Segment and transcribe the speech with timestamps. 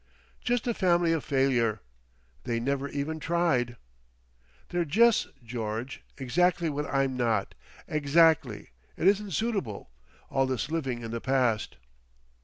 [0.43, 3.77] "Just a Family of Failure,—they never even tried!
[4.69, 7.53] "They're jes', George, exactly what I'm not.
[7.87, 8.69] Exactly.
[8.97, 9.91] It isn't suitable....
[10.31, 11.77] All this living in the Past.